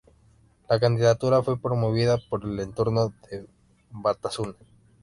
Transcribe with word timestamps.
La 0.67 0.79
candidatura 0.79 1.43
fue 1.43 1.61
promovida 1.61 2.17
por 2.31 2.43
el 2.43 2.59
entorno 2.59 3.13
de 3.29 3.45
Batasuna. 3.91 4.55